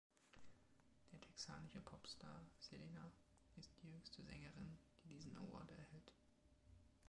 Der 1.11 1.19
texanische 1.19 1.79
Popstar 1.79 2.47
Selena 2.57 3.11
ist 3.55 3.69
die 3.83 3.89
jüngste 3.91 4.23
Sängerin, 4.23 4.75
die 5.03 5.09
diesen 5.09 5.37
Award 5.37 5.69
erhält. 5.69 6.11